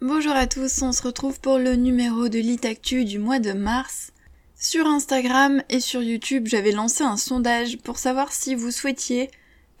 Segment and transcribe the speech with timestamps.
[0.00, 4.12] Bonjour à tous, on se retrouve pour le numéro de l'Itactu du mois de mars.
[4.54, 9.28] Sur Instagram et sur YouTube, j'avais lancé un sondage pour savoir si vous souhaitiez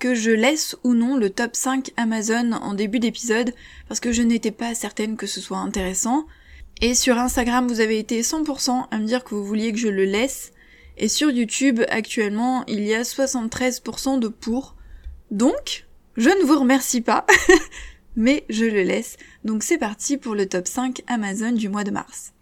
[0.00, 3.54] que je laisse ou non le top 5 Amazon en début d'épisode,
[3.86, 6.26] parce que je n'étais pas certaine que ce soit intéressant.
[6.80, 9.86] Et sur Instagram, vous avez été 100% à me dire que vous vouliez que je
[9.86, 10.50] le laisse.
[10.96, 14.74] Et sur YouTube, actuellement, il y a 73% de pour.
[15.30, 17.24] Donc, je ne vous remercie pas.
[18.18, 19.16] mais je le laisse.
[19.44, 22.34] Donc c'est parti pour le top 5 Amazon du mois de mars.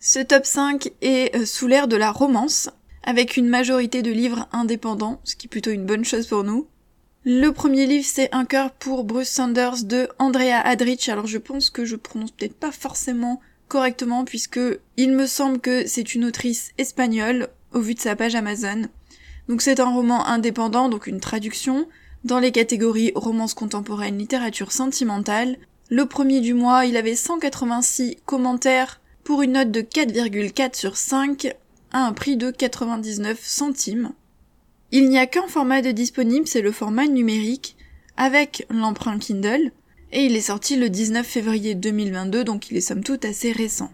[0.00, 2.68] Ce top 5 est euh, sous l'ère de la romance,
[3.04, 6.66] avec une majorité de livres indépendants, ce qui est plutôt une bonne chose pour nous.
[7.24, 11.08] Le premier livre, c'est Un cœur pour Bruce Sanders de Andrea Adrich.
[11.08, 14.60] Alors je pense que je prononce peut-être pas forcément correctement puisque
[14.96, 18.88] il me semble que c'est une autrice espagnole au vu de sa page Amazon.
[19.48, 21.86] Donc c'est un roman indépendant, donc une traduction,
[22.28, 25.56] dans les catégories romance contemporaine, littérature sentimentale.
[25.88, 31.54] Le premier du mois, il avait 186 commentaires pour une note de 4,4 sur 5
[31.90, 34.12] à un prix de 99 centimes.
[34.92, 37.76] Il n'y a qu'un format de disponible, c'est le format numérique
[38.18, 39.72] avec l'emprunt Kindle
[40.12, 43.90] et il est sorti le 19 février 2022 donc il est somme toute assez récent.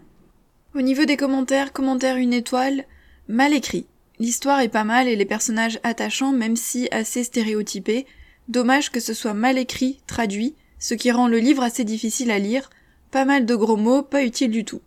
[0.73, 2.83] Au niveau des commentaires, commentaire une étoile,
[3.29, 3.85] mal écrit.
[4.19, 8.05] L'histoire est pas mal et les personnages attachants même si assez stéréotypés.
[8.47, 12.39] Dommage que ce soit mal écrit, traduit, ce qui rend le livre assez difficile à
[12.39, 12.69] lire,
[13.11, 14.81] pas mal de gros mots, pas utiles du tout.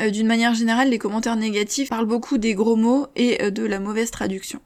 [0.00, 3.64] Euh, d'une manière générale, les commentaires négatifs parlent beaucoup des gros mots et euh, de
[3.64, 4.60] la mauvaise traduction.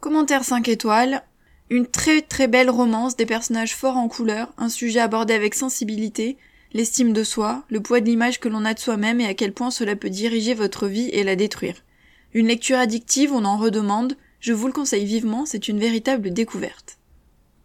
[0.00, 1.22] Commentaire 5 étoiles.
[1.70, 6.38] Une très très belle romance, des personnages forts en couleur, un sujet abordé avec sensibilité,
[6.72, 9.52] l'estime de soi, le poids de l'image que l'on a de soi-même et à quel
[9.52, 11.76] point cela peut diriger votre vie et la détruire.
[12.32, 16.97] Une lecture addictive, on en redemande, je vous le conseille vivement, c'est une véritable découverte.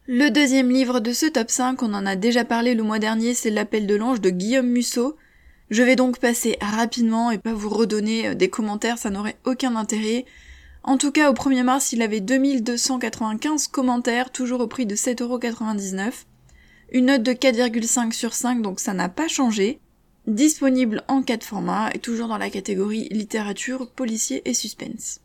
[0.06, 3.34] Le deuxième livre de ce top 5, on en a déjà parlé le mois dernier,
[3.34, 5.16] c'est L'appel de l'ange de Guillaume Musso.
[5.70, 9.78] Je vais donc passer rapidement et pas vous redonner euh, des commentaires, ça n'aurait aucun
[9.78, 10.26] intérêt.
[10.84, 16.26] En tout cas, au 1er mars, il avait 2295 commentaires, toujours au prix de 7,99€.
[16.92, 19.80] Une note de 4,5 sur 5, donc ça n'a pas changé
[20.28, 25.22] disponible en quatre formats et toujours dans la catégorie littérature, policier et suspense.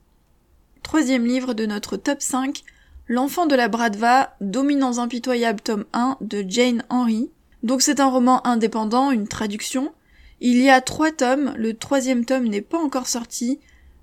[0.85, 2.63] Troisième livre de notre top 5,
[3.11, 7.31] L'enfant de la Bradva, Dominants impitoyables tome 1 de Jane Henry.
[7.63, 9.95] Donc c'est un roman indépendant, une traduction.
[10.41, 13.61] Il y a trois tomes, le troisième tome n'est pas encore sorti.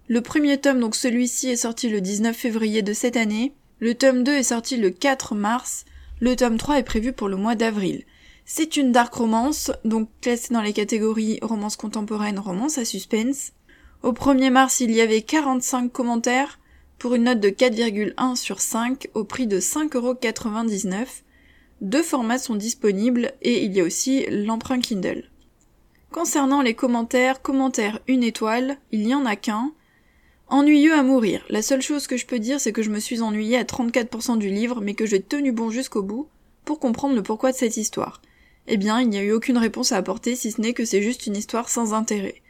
[0.07, 3.53] Le premier tome, donc celui-ci, est sorti le 19 février de cette année.
[3.79, 5.85] Le tome 2 est sorti le 4 mars.
[6.19, 8.05] Le tome 3 est prévu pour le mois d'avril.
[8.43, 13.51] C'est une dark romance, donc classée dans les catégories romance contemporaine, romance à suspense.
[14.01, 16.57] Au 1er mars, il y avait 45 commentaires
[16.97, 21.05] pour une note de 4,1 sur 5 au prix de 5,99€.
[21.81, 25.29] Deux formats sont disponibles et il y a aussi l'emprunt Kindle.
[26.11, 29.73] Concernant les commentaires, commentaires une étoile, il n'y en a qu'un.
[30.47, 31.43] Ennuyeux à mourir.
[31.49, 34.37] La seule chose que je peux dire, c'est que je me suis ennuyée à 34%
[34.37, 36.29] du livre, mais que j'ai tenu bon jusqu'au bout
[36.63, 38.21] pour comprendre le pourquoi de cette histoire.
[38.67, 41.01] Eh bien, il n'y a eu aucune réponse à apporter si ce n'est que c'est
[41.01, 42.41] juste une histoire sans intérêt.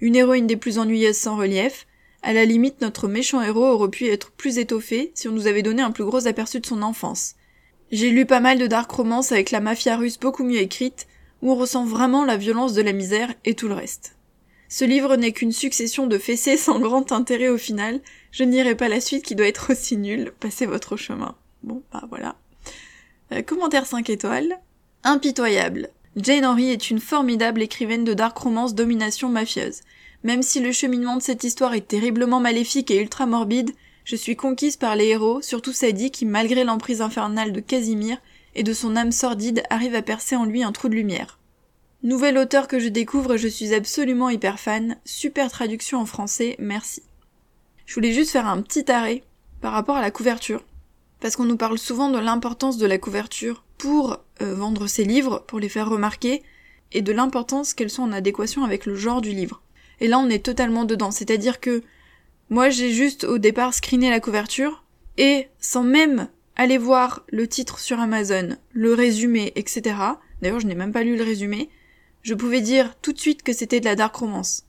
[0.00, 1.86] Une héroïne des plus ennuyeuses sans relief.
[2.26, 5.60] À la limite, notre méchant héros aurait pu être plus étoffé si on nous avait
[5.60, 7.34] donné un plus gros aperçu de son enfance.
[7.92, 11.06] J'ai lu pas mal de dark romance avec la mafia russe beaucoup mieux écrite,
[11.42, 14.16] où on ressent vraiment la violence de la misère et tout le reste.
[14.70, 18.00] Ce livre n'est qu'une succession de fessées sans grand intérêt au final,
[18.32, 21.34] je n'irai pas la suite qui doit être aussi nulle, passez votre chemin.
[21.62, 22.36] Bon, bah voilà.
[23.32, 24.58] Euh, commentaire 5 étoiles.
[25.02, 25.90] Impitoyable.
[26.16, 29.80] Jane Henry est une formidable écrivaine de dark romance domination mafieuse.
[30.22, 33.72] Même si le cheminement de cette histoire est terriblement maléfique et ultra morbide,
[34.04, 38.18] je suis conquise par les héros, surtout Sadie qui, malgré l'emprise infernale de Casimir
[38.54, 41.40] et de son âme sordide, arrive à percer en lui un trou de lumière.
[42.04, 44.96] Nouvel auteur que je découvre, je suis absolument hyper fan.
[45.04, 47.02] Super traduction en français, merci.
[47.86, 49.24] Je voulais juste faire un petit arrêt
[49.60, 50.62] par rapport à la couverture.
[51.18, 55.44] Parce qu'on nous parle souvent de l'importance de la couverture pour euh, vendre ses livres,
[55.46, 56.42] pour les faire remarquer,
[56.92, 59.62] et de l'importance qu'elles sont en adéquation avec le genre du livre.
[60.00, 61.10] Et là, on est totalement dedans.
[61.10, 61.82] C'est-à-dire que
[62.50, 64.84] moi, j'ai juste au départ screené la couverture,
[65.16, 69.96] et sans même aller voir le titre sur Amazon, le résumé, etc.
[70.40, 71.70] D'ailleurs, je n'ai même pas lu le résumé.
[72.22, 74.64] Je pouvais dire tout de suite que c'était de la dark romance.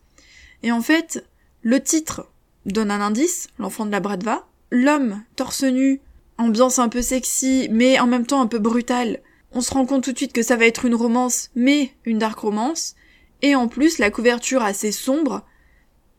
[0.63, 1.25] Et en fait,
[1.61, 2.29] le titre
[2.65, 4.47] donne un indice, l'enfant de la Bradva.
[4.71, 6.01] L'homme torse nu
[6.37, 9.21] ambiance un peu sexy, mais en même temps un peu brutale.
[9.51, 12.19] On se rend compte tout de suite que ça va être une romance, mais une
[12.19, 12.95] dark romance.
[13.41, 15.43] Et en plus, la couverture assez sombre.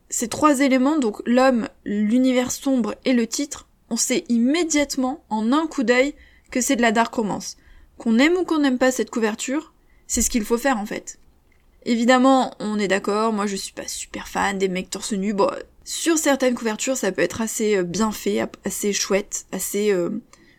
[0.09, 5.67] Ces trois éléments, donc l'homme, l'univers sombre et le titre, on sait immédiatement, en un
[5.67, 6.15] coup d'œil,
[6.51, 7.57] que c'est de la dark romance.
[7.97, 9.73] Qu'on aime ou qu'on n'aime pas cette couverture,
[10.07, 11.19] c'est ce qu'il faut faire en fait.
[11.85, 15.49] Évidemment, on est d'accord, moi je suis pas super fan des mecs torse nu, bon,
[15.87, 20.09] sur certaines couvertures ça peut être assez euh, bien fait, assez chouette, assez, euh,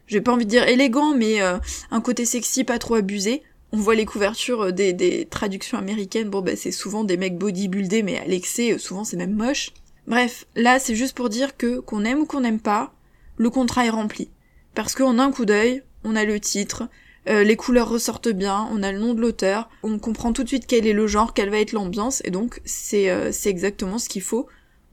[0.06, 1.58] j'ai pas envie de dire élégant, mais euh,
[1.90, 3.42] un côté sexy, pas trop abusé.
[3.70, 8.02] On voit les couvertures des, des traductions américaines, bon bah c'est souvent des mecs bodybuildés,
[8.02, 9.72] mais à l'excès, souvent c'est même moche.
[10.06, 12.94] Bref, là c'est juste pour dire que qu'on aime ou qu'on n'aime pas,
[13.36, 14.30] le contrat est rempli.
[14.74, 16.88] Parce qu'en un coup d'œil, on a le titre,
[17.28, 20.48] euh, les couleurs ressortent bien, on a le nom de l'auteur, on comprend tout de
[20.48, 24.08] suite quel est le genre, quelle va être l'ambiance, et donc c'est euh, exactement ce
[24.08, 24.48] qu'il faut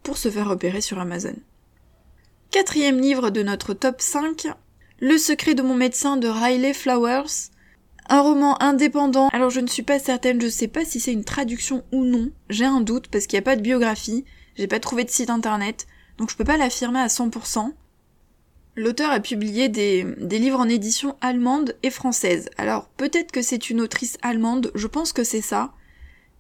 [0.05, 1.35] pour se faire repérer sur Amazon.
[2.51, 4.47] Quatrième livre de notre top 5,
[5.01, 7.49] Le secret de mon médecin de Riley Flowers.
[8.07, 9.29] Un roman indépendant.
[9.33, 12.31] Alors je ne suis pas certaine, je sais pas si c'est une traduction ou non.
[12.49, 14.25] J'ai un doute parce qu'il n'y a pas de biographie,
[14.55, 15.87] j'ai pas trouvé de site internet,
[16.19, 17.73] donc je peux pas l'affirmer à 100%.
[18.75, 22.49] L'auteur a publié des, livres en édition allemande et française.
[22.57, 25.73] Alors peut-être que c'est une autrice allemande, je pense que c'est ça,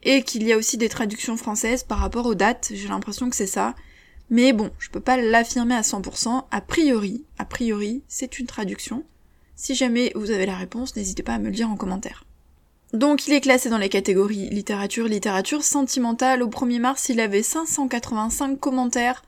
[0.05, 3.35] et qu'il y a aussi des traductions françaises par rapport aux dates, j'ai l'impression que
[3.35, 3.75] c'est ça.
[4.29, 9.03] Mais bon, je peux pas l'affirmer à 100%, a priori, a priori, c'est une traduction.
[9.55, 12.23] Si jamais vous avez la réponse, n'hésitez pas à me le dire en commentaire.
[12.93, 16.43] Donc il est classé dans les catégories littérature, littérature sentimentale.
[16.43, 19.23] Au 1er mars, il avait 585 commentaires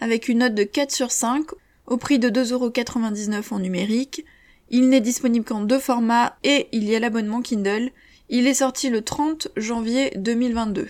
[0.00, 1.46] avec une note de 4 sur 5
[1.86, 4.24] au prix de 2,99€ en numérique.
[4.70, 7.90] Il n'est disponible qu'en deux formats et il y a l'abonnement Kindle.
[8.32, 10.86] Il est sorti le 30 janvier 2022.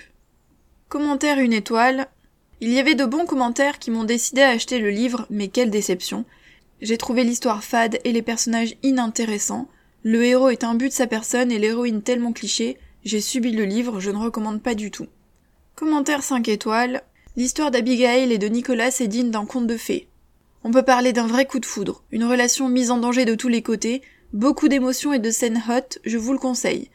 [0.91, 2.09] Commentaire une étoile.
[2.61, 5.71] Il y avait de bons commentaires qui m'ont décidé à acheter le livre, mais quelle
[5.71, 6.27] déception.
[6.83, 9.69] J'ai trouvé l'histoire fade et les personnages inintéressants.
[10.03, 12.77] Le héros est un but de sa personne et l'héroïne tellement cliché.
[13.07, 15.07] J'ai subi le livre, je ne recommande pas du tout.
[15.77, 17.03] Commentaire 5 étoiles.
[17.37, 20.09] L'histoire d'Abigail et de Nicolas est digne d'un conte de fées.
[20.63, 23.49] On peut parler d'un vrai coup de foudre, une relation mise en danger de tous
[23.49, 24.03] les côtés,
[24.35, 26.91] beaucoup d'émotions et de scènes hot, je vous le conseille.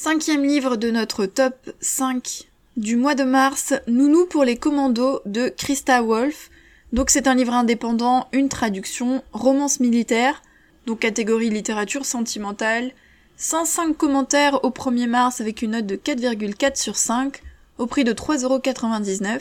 [0.00, 2.46] Cinquième livre de notre top 5
[2.76, 6.50] du mois de mars, Nounou pour les commandos de Christa Wolf.
[6.92, 10.40] Donc c'est un livre indépendant, une traduction, romance militaire,
[10.86, 12.92] donc catégorie littérature sentimentale.
[13.38, 17.42] 105 commentaires au 1er mars avec une note de 4,4 sur 5
[17.78, 19.40] au prix de 3,99€.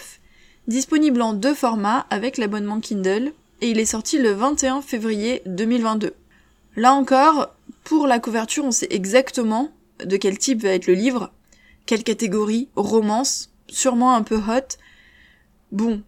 [0.67, 3.31] Disponible en deux formats avec l'abonnement Kindle
[3.61, 6.15] et il est sorti le 21 février 2022.
[6.77, 9.71] Là encore, pour la couverture, on sait exactement
[10.03, 11.31] de quel type va être le livre,
[11.85, 14.77] quelle catégorie, romance, sûrement un peu hot.
[15.71, 16.01] Bon,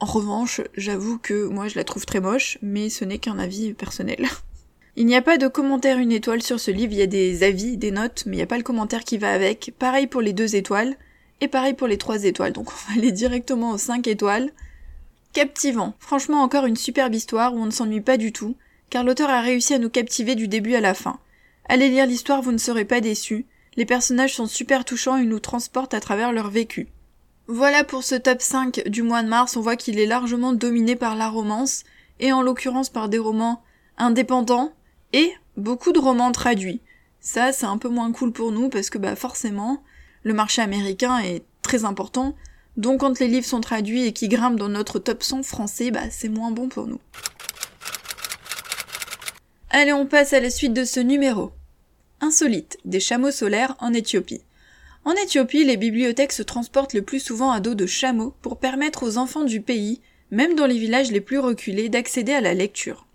[0.00, 3.74] en revanche, j'avoue que moi je la trouve très moche, mais ce n'est qu'un avis
[3.74, 4.26] personnel.
[4.96, 7.44] Il n'y a pas de commentaire une étoile sur ce livre, il y a des
[7.44, 9.72] avis, des notes, mais il n'y a pas le commentaire qui va avec.
[9.78, 10.96] Pareil pour les deux étoiles.
[11.40, 14.50] Et pareil pour les 3 étoiles, donc on va aller directement aux 5 étoiles.
[15.32, 15.94] Captivant.
[16.00, 18.56] Franchement encore une superbe histoire où on ne s'ennuie pas du tout,
[18.90, 21.20] car l'auteur a réussi à nous captiver du début à la fin.
[21.70, 23.46] Allez lire l'histoire, vous ne serez pas déçus.
[23.76, 26.88] Les personnages sont super touchants et nous transportent à travers leur vécu.
[27.46, 30.96] Voilà pour ce top 5 du mois de mars, on voit qu'il est largement dominé
[30.96, 31.84] par la romance,
[32.20, 33.62] et en l'occurrence par des romans
[33.98, 34.72] indépendants,
[35.12, 36.80] et beaucoup de romans traduits.
[37.20, 39.82] Ça, c'est un peu moins cool pour nous parce que bah forcément,
[40.22, 42.34] le marché américain est très important,
[42.76, 46.10] donc quand les livres sont traduits et qui grimpent dans notre top 100 français, bah
[46.10, 47.00] c'est moins bon pour nous.
[49.70, 51.52] Allez, on passe à la suite de ce numéro.
[52.20, 54.42] Insolite, des chameaux solaires en Éthiopie.
[55.04, 59.04] En Éthiopie, les bibliothèques se transportent le plus souvent à dos de chameaux pour permettre
[59.04, 60.00] aux enfants du pays,
[60.32, 63.06] même dans les villages les plus reculés, d'accéder à la lecture.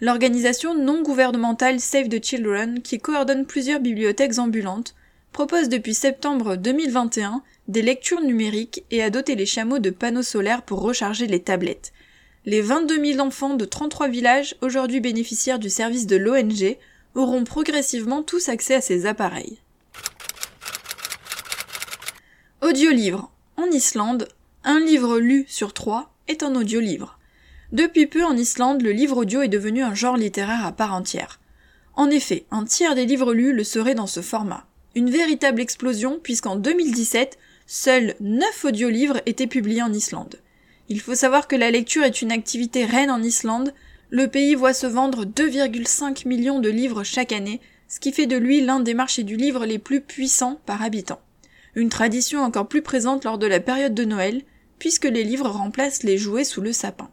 [0.00, 4.94] L'organisation non gouvernementale Save the Children, qui coordonne plusieurs bibliothèques ambulantes,
[5.32, 10.62] propose depuis septembre 2021 des lectures numériques et a doté les chameaux de panneaux solaires
[10.62, 11.92] pour recharger les tablettes.
[12.44, 16.76] Les 22 000 enfants de 33 villages, aujourd'hui bénéficiaires du service de l'ONG,
[17.16, 19.58] auront progressivement tous accès à ces appareils.
[22.62, 23.30] Audiolivre.
[23.56, 24.28] En Islande,
[24.64, 27.18] un livre lu sur trois est un audiolivre.
[27.72, 31.40] Depuis peu en Islande, le livre audio est devenu un genre littéraire à part entière.
[31.94, 34.66] En effet, un tiers des livres lus le seraient dans ce format.
[34.94, 40.40] Une véritable explosion puisqu'en 2017, seuls 9 audiolivres étaient publiés en Islande.
[40.88, 43.74] Il faut savoir que la lecture est une activité reine en Islande.
[44.10, 48.36] Le pays voit se vendre 2,5 millions de livres chaque année, ce qui fait de
[48.36, 51.20] lui l'un des marchés du livre les plus puissants par habitant.
[51.74, 54.42] Une tradition encore plus présente lors de la période de Noël,
[54.78, 57.10] puisque les livres remplacent les jouets sous le sapin.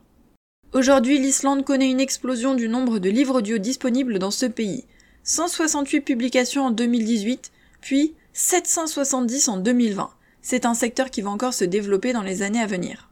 [0.73, 4.85] Aujourd'hui, l'Islande connaît une explosion du nombre de livres audio disponibles dans ce pays.
[5.23, 10.09] 168 publications en 2018, puis 770 en 2020.
[10.41, 13.09] C'est un secteur qui va encore se développer dans les années à venir.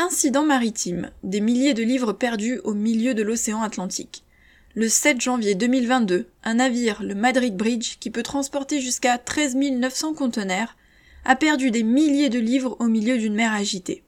[0.00, 1.10] Incident maritime.
[1.24, 4.22] Des milliers de livres perdus au milieu de l'océan Atlantique.
[4.76, 10.14] Le 7 janvier 2022, un navire, le Madrid Bridge, qui peut transporter jusqu'à 13 900
[10.14, 10.76] conteneurs,
[11.24, 14.04] a perdu des milliers de livres au milieu d'une mer agitée.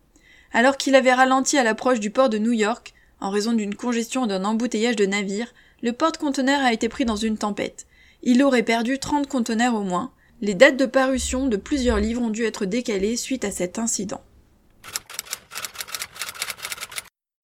[0.53, 4.27] Alors qu'il avait ralenti à l'approche du port de New York, en raison d'une congestion
[4.27, 7.89] d'un embouteillage de navires, le porte-conteneurs a été pris dans une tempête.
[8.23, 10.13] Il aurait perdu 30 conteneurs au moins.
[10.41, 14.23] Les dates de parution de plusieurs livres ont dû être décalées suite à cet incident.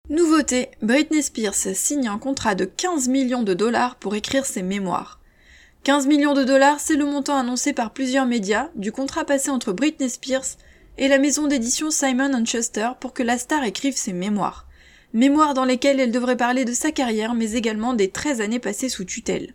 [0.09, 5.19] Nouveauté, Britney Spears signe un contrat de 15 millions de dollars pour écrire ses mémoires.
[5.83, 9.73] 15 millions de dollars, c'est le montant annoncé par plusieurs médias du contrat passé entre
[9.73, 10.59] Britney Spears
[10.97, 14.69] et la maison d'édition Simon Schuster pour que la star écrive ses mémoires.
[15.13, 18.89] Mémoires dans lesquelles elle devrait parler de sa carrière mais également des 13 années passées
[18.89, 19.55] sous tutelle.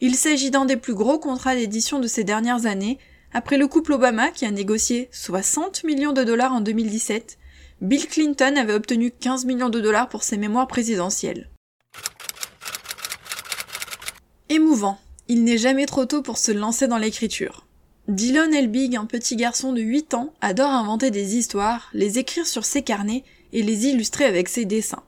[0.00, 2.98] Il s'agit d'un des plus gros contrats d'édition de ces dernières années,
[3.32, 7.38] après le couple Obama qui a négocié 60 millions de dollars en 2017,
[7.82, 11.50] Bill Clinton avait obtenu 15 millions de dollars pour ses mémoires présidentielles.
[14.48, 14.98] Émouvant.
[15.28, 17.66] Il n'est jamais trop tôt pour se lancer dans l'écriture.
[18.08, 22.64] Dylan Elbig, un petit garçon de 8 ans, adore inventer des histoires, les écrire sur
[22.64, 25.02] ses carnets et les illustrer avec ses dessins.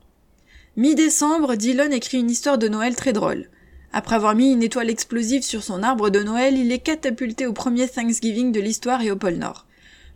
[0.75, 3.49] Mi-décembre, Dylan écrit une histoire de Noël très drôle.
[3.93, 7.53] Après avoir mis une étoile explosive sur son arbre de Noël, il est catapulté au
[7.53, 9.65] premier Thanksgiving de l'histoire et au pôle Nord.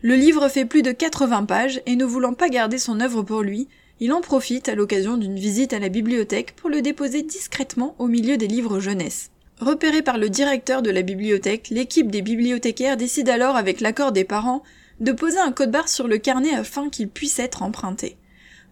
[0.05, 3.41] Le livre fait plus de 80 pages et ne voulant pas garder son œuvre pour
[3.41, 3.69] lui,
[4.01, 8.07] il en profite à l'occasion d'une visite à la bibliothèque pour le déposer discrètement au
[8.07, 9.31] milieu des livres jeunesse.
[9.61, 14.25] Repéré par le directeur de la bibliothèque, l'équipe des bibliothécaires décide alors, avec l'accord des
[14.25, 14.61] parents,
[14.99, 18.17] de poser un code barre sur le carnet afin qu'il puisse être emprunté.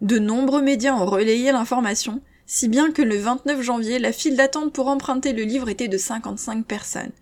[0.02, 4.74] De nombreux médias ont relayé l'information, si bien que le 29 janvier, la file d'attente
[4.74, 7.12] pour emprunter le livre était de 55 personnes.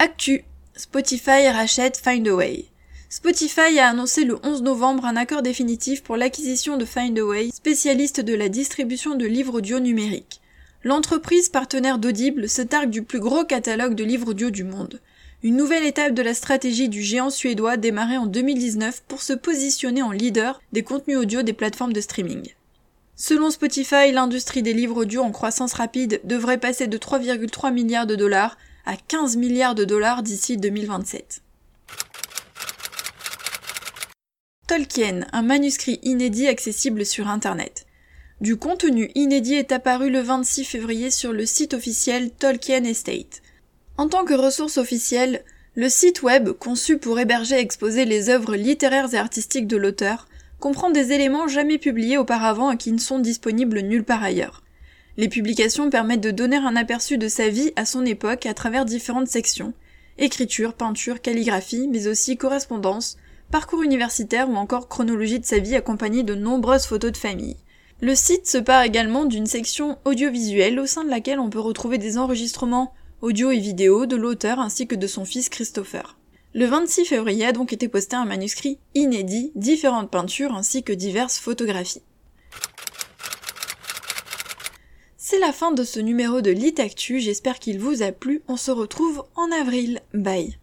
[0.00, 0.42] Actu.
[0.74, 2.64] Spotify rachète Findaway.
[3.10, 8.34] Spotify a annoncé le 11 novembre un accord définitif pour l'acquisition de Findaway, spécialiste de
[8.34, 10.40] la distribution de livres audio numériques.
[10.82, 15.02] L'entreprise partenaire d'Audible se targue du plus gros catalogue de livres audio du monde.
[15.42, 20.00] Une nouvelle étape de la stratégie du géant suédois démarrée en 2019 pour se positionner
[20.00, 22.48] en leader des contenus audio des plateformes de streaming.
[23.14, 28.16] Selon Spotify, l'industrie des livres audio en croissance rapide devrait passer de 3,3 milliards de
[28.16, 31.42] dollars à 15 milliards de dollars d'ici 2027.
[34.66, 37.86] Tolkien, un manuscrit inédit accessible sur Internet.
[38.40, 43.42] Du contenu inédit est apparu le 26 février sur le site officiel Tolkien Estate.
[43.98, 48.56] En tant que ressource officielle, le site web, conçu pour héberger et exposer les œuvres
[48.56, 50.26] littéraires et artistiques de l'auteur,
[50.58, 54.62] comprend des éléments jamais publiés auparavant et qui ne sont disponibles nulle part ailleurs.
[55.18, 58.84] Les publications permettent de donner un aperçu de sa vie à son époque à travers
[58.84, 59.74] différentes sections
[60.18, 63.16] écriture, peinture, calligraphie, mais aussi correspondance,
[63.50, 67.56] parcours universitaire ou encore chronologie de sa vie accompagnée de nombreuses photos de famille.
[68.00, 71.98] Le site se part également d'une section audiovisuelle au sein de laquelle on peut retrouver
[71.98, 76.18] des enregistrements audio et vidéo de l'auteur ainsi que de son fils Christopher.
[76.54, 81.38] Le 26 février a donc été posté un manuscrit inédit, différentes peintures ainsi que diverses
[81.38, 82.02] photographies.
[85.32, 88.70] C'est la fin de ce numéro de Litactu, j'espère qu'il vous a plu, on se
[88.70, 90.58] retrouve en avril, bye